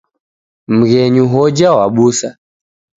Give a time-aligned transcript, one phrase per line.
[0.77, 2.37] Mghenyu hoja wabusa.